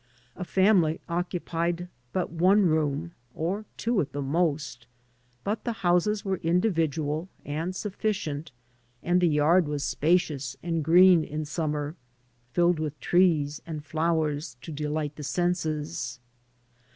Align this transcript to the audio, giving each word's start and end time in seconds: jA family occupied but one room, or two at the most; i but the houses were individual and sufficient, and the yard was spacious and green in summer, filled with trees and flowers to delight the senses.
jA 0.35 0.43
family 0.43 0.99
occupied 1.07 1.87
but 2.11 2.31
one 2.31 2.65
room, 2.65 3.11
or 3.35 3.65
two 3.77 4.01
at 4.01 4.13
the 4.13 4.21
most; 4.23 4.87
i 4.87 4.89
but 5.43 5.63
the 5.63 5.71
houses 5.85 6.25
were 6.25 6.37
individual 6.37 7.29
and 7.45 7.75
sufficient, 7.75 8.51
and 9.03 9.21
the 9.21 9.27
yard 9.27 9.67
was 9.67 9.83
spacious 9.83 10.57
and 10.63 10.83
green 10.83 11.23
in 11.23 11.45
summer, 11.45 11.95
filled 12.51 12.79
with 12.79 12.99
trees 12.99 13.61
and 13.67 13.85
flowers 13.85 14.57
to 14.59 14.71
delight 14.71 15.15
the 15.17 15.23
senses. 15.23 16.19